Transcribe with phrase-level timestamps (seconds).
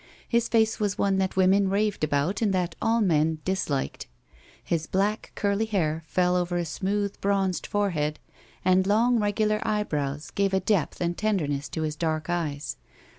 [0.27, 4.07] His face was one that women raved about and that all men disliked.
[4.63, 8.17] His black, curly hair fell over a smooth, bronzed forehead,
[8.65, 12.77] and long, regular eyebrows gave a depth and tenderness to his dark eyes.